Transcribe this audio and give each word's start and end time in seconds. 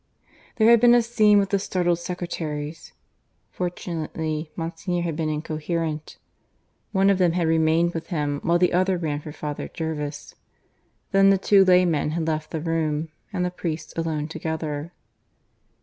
There 0.55 0.71
had 0.71 0.79
been 0.79 0.95
a 0.95 1.03
scene 1.03 1.37
with 1.37 1.49
the 1.51 1.59
startled 1.59 1.99
secretaries. 1.99 2.93
Fortunately 3.51 4.49
Monsignor 4.55 5.03
had 5.03 5.15
been 5.15 5.29
incoherent. 5.29 6.17
One 6.91 7.11
of 7.11 7.19
them 7.19 7.33
had 7.33 7.45
remained 7.45 7.93
with 7.93 8.07
him 8.07 8.39
while 8.41 8.57
the 8.57 8.73
other 8.73 8.97
ran 8.97 9.19
for 9.21 9.31
Father 9.31 9.67
Jervis. 9.67 10.33
Then 11.11 11.29
the 11.29 11.37
two 11.37 11.63
laymen 11.63 12.09
had 12.17 12.25
left 12.25 12.49
the 12.49 12.61
room, 12.61 13.09
and 13.31 13.45
the 13.45 13.51
priests 13.51 13.93
alone 13.95 14.27
together. 14.27 14.91